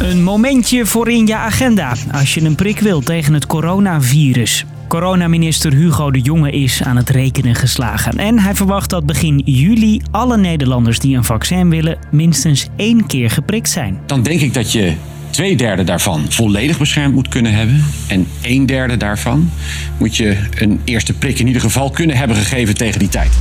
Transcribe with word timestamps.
Een 0.00 0.22
momentje 0.22 0.86
voor 0.86 1.10
in 1.10 1.26
je 1.26 1.36
agenda 1.36 1.94
als 2.12 2.34
je 2.34 2.40
een 2.40 2.54
prik 2.54 2.78
wilt 2.78 3.06
tegen 3.06 3.34
het 3.34 3.46
coronavirus. 3.46 4.64
Coronaminister 4.88 5.72
Hugo 5.72 6.10
de 6.10 6.20
Jonge 6.20 6.50
is 6.50 6.82
aan 6.82 6.96
het 6.96 7.08
rekenen 7.08 7.54
geslagen. 7.54 8.18
En 8.18 8.38
hij 8.38 8.54
verwacht 8.54 8.90
dat 8.90 9.06
begin 9.06 9.42
juli 9.44 10.00
alle 10.10 10.36
Nederlanders 10.36 10.98
die 10.98 11.16
een 11.16 11.24
vaccin 11.24 11.70
willen 11.70 11.98
minstens 12.10 12.68
één 12.76 13.06
keer 13.06 13.30
geprikt 13.30 13.70
zijn. 13.70 14.00
Dan 14.06 14.22
denk 14.22 14.40
ik 14.40 14.54
dat 14.54 14.72
je 14.72 14.94
twee 15.30 15.56
derde 15.56 15.84
daarvan 15.84 16.24
volledig 16.28 16.78
beschermd 16.78 17.14
moet 17.14 17.28
kunnen 17.28 17.52
hebben. 17.52 17.84
En 18.08 18.26
een 18.42 18.66
derde 18.66 18.96
daarvan 18.96 19.50
moet 19.98 20.16
je 20.16 20.36
een 20.58 20.80
eerste 20.84 21.12
prik 21.12 21.38
in 21.38 21.46
ieder 21.46 21.62
geval 21.62 21.90
kunnen 21.90 22.16
hebben 22.16 22.36
gegeven 22.36 22.74
tegen 22.74 22.98
die 22.98 23.08
tijd. 23.08 23.32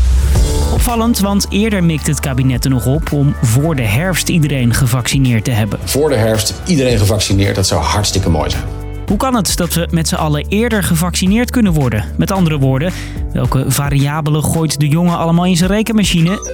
Opvallend, 0.73 1.19
want 1.19 1.45
eerder 1.49 1.83
mikte 1.83 2.09
het 2.09 2.19
kabinet 2.19 2.63
er 2.63 2.69
nog 2.69 2.85
op 2.85 3.11
om 3.11 3.35
voor 3.41 3.75
de 3.75 3.81
herfst 3.81 4.29
iedereen 4.29 4.73
gevaccineerd 4.73 5.43
te 5.43 5.51
hebben. 5.51 5.79
Voor 5.83 6.09
de 6.09 6.15
herfst 6.15 6.53
iedereen 6.65 6.97
gevaccineerd, 6.97 7.55
dat 7.55 7.67
zou 7.67 7.81
hartstikke 7.81 8.29
mooi 8.29 8.49
zijn. 8.49 8.63
Hoe 9.07 9.17
kan 9.17 9.35
het 9.35 9.57
dat 9.57 9.73
we 9.73 9.87
met 9.91 10.07
z'n 10.07 10.15
allen 10.15 10.45
eerder 10.47 10.83
gevaccineerd 10.83 11.51
kunnen 11.51 11.73
worden? 11.73 12.05
Met 12.17 12.31
andere 12.31 12.57
woorden, 12.57 12.91
welke 13.33 13.65
variabelen 13.67 14.43
gooit 14.43 14.79
de 14.79 14.87
jongen 14.87 15.17
allemaal 15.17 15.45
in 15.45 15.57
zijn 15.57 15.69
rekenmachine? 15.69 16.49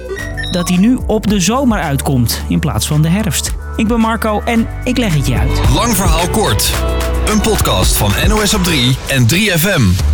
Dat 0.50 0.68
hij 0.68 0.78
nu 0.78 0.98
op 1.06 1.26
de 1.26 1.40
zomer 1.40 1.80
uitkomt 1.80 2.42
in 2.48 2.58
plaats 2.58 2.86
van 2.86 3.02
de 3.02 3.08
herfst. 3.08 3.54
Ik 3.76 3.86
ben 3.88 4.00
Marco 4.00 4.40
en 4.44 4.66
ik 4.84 4.98
leg 4.98 5.14
het 5.14 5.26
je 5.26 5.38
uit. 5.38 5.60
Lang 5.74 5.96
verhaal 5.96 6.28
kort. 6.28 6.72
Een 7.28 7.40
podcast 7.40 7.96
van 7.96 8.10
NOS 8.28 8.54
op 8.54 8.62
3 8.64 8.96
en 9.08 9.26
3FM. 9.34 10.04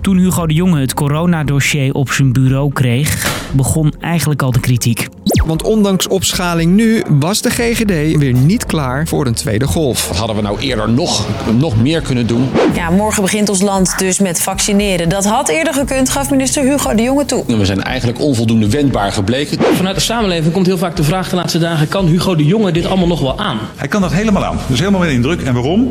Toen 0.00 0.16
Hugo 0.16 0.46
de 0.46 0.54
Jonge 0.54 0.80
het 0.80 0.94
coronadossier 0.94 1.92
op 1.92 2.10
zijn 2.10 2.32
bureau 2.32 2.72
kreeg, 2.72 3.41
begon 3.52 3.94
eigenlijk 4.00 4.42
al 4.42 4.50
de 4.50 4.60
kritiek. 4.60 5.08
Want 5.46 5.62
ondanks 5.62 6.08
opschaling 6.08 6.74
nu 6.74 7.02
was 7.08 7.40
de 7.40 7.50
GGD 7.50 8.18
weer 8.18 8.32
niet 8.32 8.66
klaar 8.66 9.06
voor 9.06 9.26
een 9.26 9.34
tweede 9.34 9.66
golf. 9.66 10.08
Wat 10.08 10.16
hadden 10.16 10.36
we 10.36 10.42
nou 10.42 10.60
eerder 10.60 10.90
nog, 10.90 11.26
nog 11.58 11.76
meer 11.76 12.00
kunnen 12.00 12.26
doen? 12.26 12.48
Ja, 12.74 12.90
morgen 12.90 13.22
begint 13.22 13.48
ons 13.48 13.60
land 13.60 13.98
dus 13.98 14.18
met 14.18 14.40
vaccineren. 14.40 15.08
Dat 15.08 15.24
had 15.24 15.48
eerder 15.48 15.74
gekund, 15.74 16.10
gaf 16.10 16.30
minister 16.30 16.62
Hugo 16.62 16.94
de 16.94 17.02
Jonge 17.02 17.24
toe. 17.24 17.44
We 17.46 17.64
zijn 17.64 17.82
eigenlijk 17.82 18.20
onvoldoende 18.20 18.70
wendbaar 18.70 19.12
gebleken. 19.12 19.58
Vanuit 19.74 19.94
de 19.94 20.02
samenleving 20.02 20.52
komt 20.52 20.66
heel 20.66 20.78
vaak 20.78 20.96
de 20.96 21.04
vraag 21.04 21.28
de 21.28 21.36
laatste 21.36 21.58
dagen: 21.58 21.88
kan 21.88 22.06
Hugo 22.06 22.36
de 22.36 22.44
Jonge 22.44 22.72
dit 22.72 22.86
allemaal 22.86 23.06
nog 23.06 23.20
wel 23.20 23.38
aan? 23.38 23.58
Hij 23.76 23.88
kan 23.88 24.00
dat 24.00 24.12
helemaal 24.12 24.44
aan. 24.44 24.58
Dus 24.66 24.78
helemaal 24.78 25.00
met 25.00 25.10
indruk. 25.10 25.40
En 25.42 25.54
waarom? 25.54 25.90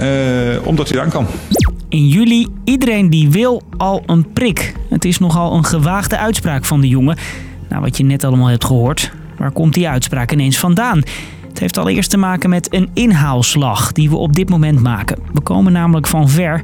Uh, 0.00 0.66
omdat 0.66 0.88
hij 0.88 1.00
aan 1.00 1.10
kan. 1.10 1.26
In 1.94 2.08
juli 2.08 2.46
iedereen 2.64 3.10
die 3.10 3.30
wil 3.30 3.62
al 3.76 4.02
een 4.06 4.32
prik. 4.32 4.74
Het 4.88 5.04
is 5.04 5.18
nogal 5.18 5.54
een 5.54 5.64
gewaagde 5.64 6.18
uitspraak 6.18 6.64
van 6.64 6.80
de 6.80 6.88
jongen. 6.88 7.16
Nou, 7.68 7.82
wat 7.82 7.96
je 7.96 8.04
net 8.04 8.24
allemaal 8.24 8.46
hebt 8.46 8.64
gehoord. 8.64 9.12
Waar 9.36 9.50
komt 9.50 9.74
die 9.74 9.88
uitspraak 9.88 10.32
ineens 10.32 10.58
vandaan? 10.58 11.02
Het 11.48 11.58
heeft 11.58 11.78
allereerst 11.78 12.10
te 12.10 12.16
maken 12.16 12.50
met 12.50 12.74
een 12.74 12.90
inhaalslag 12.92 13.92
die 13.92 14.10
we 14.10 14.16
op 14.16 14.32
dit 14.32 14.48
moment 14.48 14.80
maken. 14.80 15.18
We 15.32 15.40
komen 15.40 15.72
namelijk 15.72 16.06
van 16.06 16.28
ver. 16.28 16.62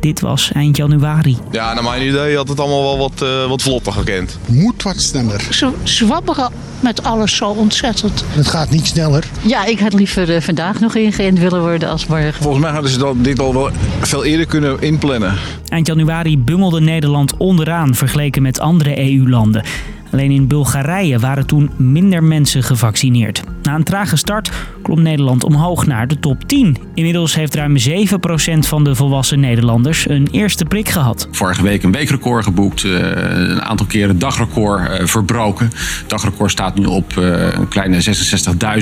Dit 0.00 0.20
was 0.20 0.52
eind 0.52 0.76
januari. 0.76 1.36
Ja, 1.50 1.74
naar 1.74 1.82
mijn 1.82 2.06
idee 2.08 2.36
had 2.36 2.48
het 2.48 2.60
allemaal 2.60 2.82
wel 2.82 2.98
wat, 2.98 3.22
uh, 3.22 3.48
wat 3.48 3.62
vlotter 3.62 3.92
gekend. 3.92 4.38
Moet 4.46 4.82
wat 4.82 5.00
sneller. 5.00 5.46
Ze 5.50 5.70
zwabberen 5.82 6.50
met 6.80 7.02
alles 7.02 7.36
zo 7.36 7.48
ontzettend. 7.48 8.24
Het 8.28 8.46
gaat 8.46 8.70
niet 8.70 8.86
sneller. 8.86 9.24
Ja, 9.40 9.64
ik 9.64 9.80
had 9.80 9.92
liever 9.92 10.34
uh, 10.34 10.40
vandaag 10.40 10.80
nog 10.80 10.94
ingeënt 10.94 11.38
willen 11.38 11.60
worden 11.60 11.88
als 11.88 12.06
morgen. 12.06 12.42
Volgens 12.42 12.62
mij 12.62 12.72
hadden 12.72 12.90
ze 12.90 12.98
dat, 12.98 13.14
dit 13.24 13.38
al 13.38 13.54
wel 13.54 13.70
veel 14.00 14.24
eerder 14.24 14.46
kunnen 14.46 14.80
inplannen. 14.80 15.34
Eind 15.68 15.86
januari 15.86 16.38
bungelde 16.38 16.80
Nederland 16.80 17.36
onderaan 17.36 17.94
vergeleken 17.94 18.42
met 18.42 18.60
andere 18.60 19.12
EU-landen. 19.12 19.64
Alleen 20.12 20.30
in 20.30 20.46
Bulgarije 20.46 21.18
waren 21.18 21.46
toen 21.46 21.70
minder 21.76 22.22
mensen 22.22 22.62
gevaccineerd. 22.62 23.42
Na 23.62 23.74
een 23.74 23.84
trage 23.84 24.16
start 24.16 24.50
klom 24.82 25.02
Nederland 25.02 25.44
omhoog 25.44 25.86
naar 25.86 26.08
de 26.08 26.18
top 26.18 26.48
10. 26.48 26.76
Inmiddels 26.94 27.34
heeft 27.34 27.54
ruim 27.54 27.76
7% 27.78 28.58
van 28.58 28.84
de 28.84 28.94
volwassen 28.94 29.40
Nederlanders 29.40 30.08
een 30.08 30.28
eerste 30.30 30.64
prik 30.64 30.88
gehad. 30.88 31.28
Vorige 31.30 31.62
week 31.62 31.82
een 31.82 31.92
weekrecord 31.92 32.44
geboekt, 32.44 32.84
eh, 32.84 32.92
een 32.92 33.62
aantal 33.62 33.86
keren 33.86 34.18
dagrecord 34.18 34.88
eh, 34.88 35.06
verbroken. 35.06 35.70
Dagrecord 36.06 36.50
staat 36.50 36.78
nu 36.78 36.84
op 36.84 37.16
eh, 37.16 37.52
een 37.52 37.68
kleine 37.68 38.02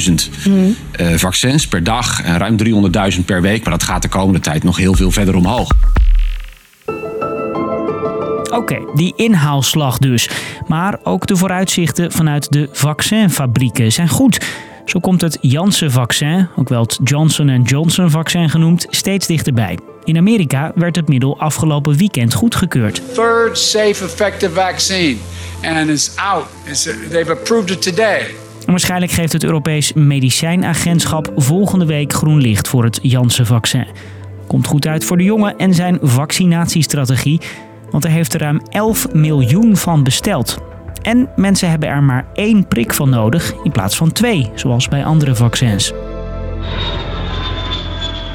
66.000 0.08 0.12
mm. 0.46 0.74
vaccins 1.16 1.68
per 1.68 1.84
dag 1.84 2.22
en 2.22 2.38
ruim 2.38 2.56
300.000 3.16 3.24
per 3.24 3.42
week. 3.42 3.62
Maar 3.62 3.72
dat 3.72 3.82
gaat 3.82 4.02
de 4.02 4.08
komende 4.08 4.40
tijd 4.40 4.62
nog 4.62 4.76
heel 4.76 4.94
veel 4.94 5.10
verder 5.10 5.34
omhoog. 5.34 5.70
Oké, 8.50 8.78
die 8.94 9.12
inhaalslag 9.16 9.98
dus. 9.98 10.30
Maar 10.66 10.98
ook 11.02 11.26
de 11.26 11.36
vooruitzichten 11.36 12.12
vanuit 12.12 12.52
de 12.52 12.68
vaccinfabrieken 12.72 13.92
zijn 13.92 14.08
goed. 14.08 14.46
Zo 14.84 15.00
komt 15.00 15.20
het 15.20 15.38
Janssen-vaccin, 15.40 16.48
ook 16.56 16.68
wel 16.68 16.82
het 16.82 16.98
Johnson 17.04 17.62
Johnson-vaccin 17.62 18.50
genoemd, 18.50 18.86
steeds 18.90 19.26
dichterbij. 19.26 19.78
In 20.04 20.16
Amerika 20.16 20.72
werd 20.74 20.96
het 20.96 21.08
middel 21.08 21.38
afgelopen 21.38 21.96
weekend 21.96 22.34
goedgekeurd. 22.34 23.02
Third 23.14 23.58
safe 23.58 24.04
effective 24.04 24.50
vaccine 24.50 25.16
and 25.62 25.88
is 25.88 26.12
out. 26.16 26.44
They've 27.10 27.30
approved 27.30 27.70
it 27.70 27.82
today. 27.82 28.20
En 28.68 28.74
waarschijnlijk 28.74 29.12
geeft 29.12 29.32
het 29.32 29.44
Europees 29.44 29.92
Medicijnagentschap 29.92 31.32
volgende 31.36 31.86
week 31.86 32.12
groen 32.12 32.40
licht 32.40 32.68
voor 32.68 32.84
het 32.84 32.98
Janssen-vaccin. 33.02 33.86
Komt 34.46 34.66
goed 34.66 34.86
uit 34.86 35.04
voor 35.04 35.16
de 35.16 35.24
jongen 35.24 35.56
en 35.56 35.74
zijn 35.74 35.98
vaccinatiestrategie. 36.02 37.40
Want 37.90 38.04
er 38.04 38.10
heeft 38.10 38.34
er 38.34 38.40
ruim 38.40 38.60
11 38.68 39.12
miljoen 39.12 39.76
van 39.76 40.02
besteld. 40.02 40.58
En 41.02 41.28
mensen 41.36 41.70
hebben 41.70 41.88
er 41.88 42.02
maar 42.02 42.26
één 42.34 42.68
prik 42.68 42.94
van 42.94 43.10
nodig 43.10 43.54
in 43.62 43.72
plaats 43.72 43.96
van 43.96 44.12
twee, 44.12 44.50
zoals 44.54 44.88
bij 44.88 45.04
andere 45.04 45.34
vaccins. 45.34 45.92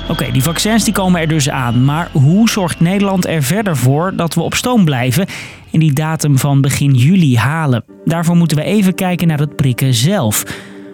Oké, 0.10 0.32
die 0.32 0.44
vaccins 0.44 0.84
die 0.84 0.94
komen 0.94 1.22
er 1.22 1.28
dus 1.28 1.50
aan. 1.50 1.86
Maar 1.86 2.10
hoe 2.12 2.50
zorgt 2.50 2.80
Nederland 2.80 3.26
er 3.26 3.44
verder 3.44 3.78
voor 3.78 4.16
dat 4.16 4.34
we 4.34 4.42
op 4.42 4.54
stoom 4.54 4.86
blijven 4.86 5.28
en 5.72 5.80
die 5.80 5.94
datum 5.94 6.38
van 6.38 6.62
begin 6.62 6.94
juli 6.94 7.38
halen? 7.38 7.84
Daarvoor 8.06 8.36
moeten 8.36 8.58
we 8.58 8.64
even 8.64 8.96
kijken 8.96 9.28
naar 9.28 9.40
het 9.40 9.56
prikken 9.56 9.94
zelf. 9.94 10.46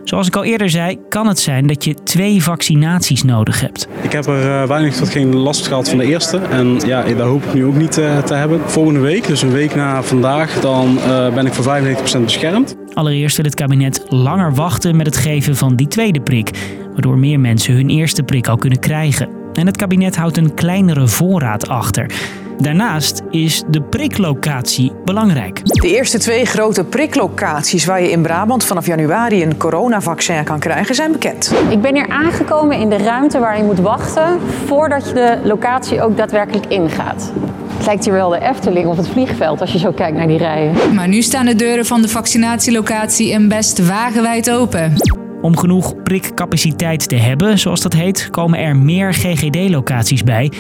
Zoals 0.09 0.28
ik 0.28 0.36
al 0.36 0.44
eerder 0.44 0.70
zei, 0.70 0.97
kan 1.09 1.28
het 1.28 1.40
zijn 1.40 1.68
dat 1.68 1.84
je 1.84 1.94
twee 1.94 2.44
vaccinaties 2.44 3.24
nodig 3.24 3.62
hebt. 3.62 3.88
Ik 4.02 4.12
heb 4.12 4.25
er 4.25 4.46
uh, 4.46 4.68
weinig 4.68 4.96
tot 4.96 5.09
geen 5.09 5.36
last 5.36 5.68
gehad 5.68 5.90
van 5.90 5.97
de 5.97 6.06
eerste. 6.06 6.38
En 6.38 6.80
ja, 6.86 7.03
dat 7.03 7.28
hoop 7.28 7.44
ik 7.44 7.53
nu 7.53 7.66
ook 7.66 7.75
niet 7.75 7.97
uh, 7.97 8.18
te 8.18 8.34
hebben. 8.34 8.69
Volgende 8.69 9.00
week, 9.00 9.28
dus 9.28 9.42
een 9.42 9.52
week 9.52 9.75
na 9.75 10.03
vandaag, 10.03 10.59
dan 10.59 10.98
uh, 10.98 11.34
ben 11.34 11.46
ik 11.46 11.53
voor 11.53 11.81
95% 12.19 12.24
beschermd. 12.24 12.75
Allereerst 12.94 13.36
wil 13.36 13.46
het 13.46 13.56
kabinet 13.56 14.03
langer 14.08 14.53
wachten 14.53 14.96
met 14.96 15.06
het 15.06 15.18
geven 15.18 15.56
van 15.56 15.75
die 15.75 15.88
tweede 15.88 16.22
prik. 16.22 16.78
Waardoor 16.92 17.18
meer 17.18 17.40
mensen 17.40 17.74
hun 17.74 17.90
eerste 17.90 18.24
prik 18.24 18.48
al 18.48 18.58
kunnen 18.58 18.80
krijgen. 18.80 19.30
En 19.53 19.66
het 19.66 19.78
kabinet 19.78 20.16
houdt 20.16 20.38
een 20.38 20.53
kleinere 20.53 21.08
voorraad 21.08 21.68
achter. 21.68 22.12
Daarnaast 22.59 23.22
is 23.30 23.64
de 23.68 23.81
priklocatie 23.81 24.92
belangrijk. 25.06 25.66
De 25.66 25.88
eerste 25.88 26.18
twee 26.18 26.46
grote 26.46 26.84
priklocaties 26.84 27.86
waar 27.86 28.02
je 28.02 28.12
in 28.12 28.22
Brabant 28.22 28.64
vanaf 28.64 28.86
januari 28.86 29.44
een 29.44 29.58
coronavaccin 29.58 30.44
kan 30.44 30.59
krijgen 30.59 30.96
zijn 30.96 31.12
bekend. 31.12 31.53
Ik 31.69 31.81
ben 31.81 31.96
hier 31.96 32.09
aangekomen 32.09 32.78
in 32.78 32.90
de 32.90 32.98
ruimte 32.98 33.40
waar 33.40 33.58
je 33.58 33.64
moet 33.64 33.80
wachten 33.80 34.40
voordat 34.66 35.08
je 35.08 35.14
de 35.14 35.40
locatie 35.44 36.02
ook 36.02 36.18
daadwerkelijk 36.18 36.66
ingaat. 36.66 37.31
Het 37.78 37.86
lijkt 37.86 38.06
hier 38.06 38.14
wel 38.14 38.30
de 38.30 38.40
Efteling 38.40 38.88
of 38.88 38.98
het 38.98 39.08
vliegveld 39.08 39.62
als 39.62 39.72
je 39.72 39.80
zo 39.80 39.92
kijkt 39.92 40.18
naar 40.18 40.28
die 40.28 40.38
rijen. 40.38 40.94
Maar 40.94 41.08
nu 41.08 41.22
staan 41.22 41.46
de 41.46 41.56
deuren 41.56 41.86
van 41.86 42.02
de 42.02 42.08
vaccinatielocatie 42.08 43.34
een 43.34 43.48
best 43.48 43.88
wagenwijd 43.88 44.52
open. 44.52 44.94
Om 45.41 45.57
genoeg 45.57 46.03
prikcapaciteit 46.03 47.09
te 47.09 47.16
hebben, 47.16 47.59
zoals 47.59 47.81
dat 47.81 47.94
heet, 47.94 48.29
komen 48.31 48.59
er 48.59 48.75
meer 48.75 49.13
GGD-locaties 49.13 50.23
bij 50.23 50.51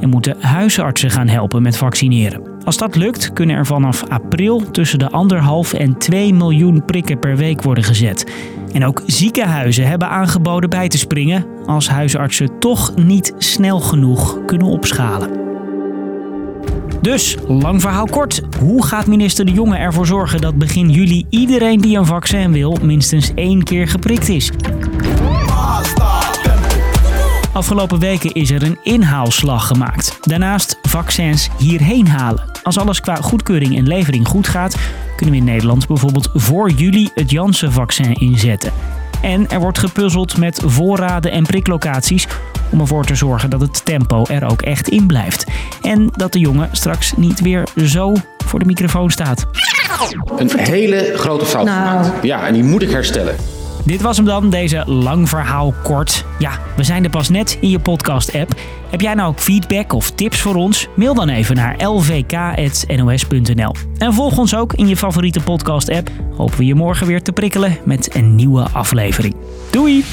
en 0.00 0.08
moeten 0.08 0.36
huisartsen 0.40 1.10
gaan 1.10 1.28
helpen 1.28 1.62
met 1.62 1.76
vaccineren. 1.76 2.42
Als 2.64 2.76
dat 2.76 2.96
lukt, 2.96 3.32
kunnen 3.32 3.56
er 3.56 3.66
vanaf 3.66 4.04
april 4.08 4.70
tussen 4.70 4.98
de 4.98 5.10
anderhalf 5.10 5.72
en 5.72 5.98
2 5.98 6.34
miljoen 6.34 6.84
prikken 6.84 7.18
per 7.18 7.36
week 7.36 7.62
worden 7.62 7.84
gezet. 7.84 8.32
En 8.72 8.84
ook 8.84 9.02
ziekenhuizen 9.06 9.86
hebben 9.86 10.08
aangeboden 10.08 10.70
bij 10.70 10.88
te 10.88 10.98
springen 10.98 11.46
als 11.66 11.88
huisartsen 11.88 12.58
toch 12.58 12.94
niet 12.96 13.34
snel 13.38 13.80
genoeg 13.80 14.44
kunnen 14.44 14.66
opschalen. 14.66 15.49
Dus, 17.00 17.36
lang 17.48 17.80
verhaal 17.80 18.06
kort. 18.06 18.40
Hoe 18.58 18.86
gaat 18.86 19.06
minister 19.06 19.44
De 19.44 19.52
Jonge 19.52 19.76
ervoor 19.76 20.06
zorgen 20.06 20.40
dat 20.40 20.58
begin 20.58 20.90
juli 20.90 21.26
iedereen 21.30 21.80
die 21.80 21.98
een 21.98 22.06
vaccin 22.06 22.52
wil 22.52 22.76
minstens 22.82 23.34
één 23.34 23.62
keer 23.62 23.88
geprikt 23.88 24.28
is? 24.28 24.50
Afgelopen 27.52 27.98
weken 27.98 28.32
is 28.32 28.50
er 28.50 28.62
een 28.62 28.78
inhaalslag 28.82 29.66
gemaakt. 29.66 30.18
Daarnaast 30.20 30.78
vaccins 30.82 31.48
hierheen 31.58 32.08
halen. 32.08 32.50
Als 32.62 32.78
alles 32.78 33.00
qua 33.00 33.14
goedkeuring 33.14 33.76
en 33.76 33.86
levering 33.86 34.28
goed 34.28 34.48
gaat, 34.48 34.76
kunnen 35.16 35.34
we 35.34 35.40
in 35.40 35.46
Nederland 35.46 35.86
bijvoorbeeld 35.86 36.30
voor 36.34 36.70
juli 36.70 37.10
het 37.14 37.30
Janssen-vaccin 37.30 38.12
inzetten. 38.12 38.72
En 39.22 39.48
er 39.48 39.60
wordt 39.60 39.78
gepuzzeld 39.78 40.36
met 40.36 40.62
voorraden 40.64 41.32
en 41.32 41.42
priklocaties 41.42 42.26
om 42.70 42.80
ervoor 42.80 43.04
te 43.04 43.14
zorgen 43.14 43.50
dat 43.50 43.60
het 43.60 43.84
tempo 43.84 44.24
er 44.28 44.50
ook 44.50 44.62
echt 44.62 44.88
in 44.88 45.06
blijft. 45.06 45.44
En 45.82 46.10
dat 46.16 46.32
de 46.32 46.38
jongen 46.38 46.68
straks 46.72 47.12
niet 47.16 47.40
weer 47.40 47.68
zo 47.84 48.14
voor 48.44 48.58
de 48.58 48.64
microfoon 48.64 49.10
staat. 49.10 49.46
Een 50.36 50.50
hele 50.58 51.12
grote 51.14 51.44
fout 51.46 51.64
Nou. 51.64 51.78
gemaakt. 52.04 52.22
Ja, 52.24 52.46
en 52.46 52.52
die 52.52 52.64
moet 52.64 52.82
ik 52.82 52.90
herstellen. 52.90 53.34
Dit 53.84 54.00
was 54.00 54.16
hem 54.16 54.26
dan, 54.26 54.50
deze 54.50 54.82
lang 54.86 55.28
verhaal 55.28 55.74
kort. 55.82 56.24
Ja, 56.38 56.50
we 56.76 56.82
zijn 56.84 57.04
er 57.04 57.10
pas 57.10 57.28
net 57.28 57.58
in 57.60 57.68
je 57.70 57.78
podcast-app. 57.78 58.54
Heb 58.90 59.00
jij 59.00 59.14
nou 59.14 59.28
ook 59.28 59.38
feedback 59.38 59.92
of 59.92 60.10
tips 60.10 60.40
voor 60.40 60.54
ons? 60.54 60.88
Mail 60.94 61.14
dan 61.14 61.28
even 61.28 61.56
naar 61.56 61.76
lvk.nos.nl. 62.68 63.74
En 63.98 64.14
volg 64.14 64.38
ons 64.38 64.54
ook 64.56 64.72
in 64.72 64.88
je 64.88 64.96
favoriete 64.96 65.40
podcast-app. 65.40 66.10
Hopen 66.36 66.58
we 66.58 66.64
je 66.66 66.74
morgen 66.74 67.06
weer 67.06 67.22
te 67.22 67.32
prikkelen 67.32 67.78
met 67.84 68.14
een 68.14 68.34
nieuwe 68.34 68.66
aflevering. 68.72 69.34
Doei! 69.70 70.04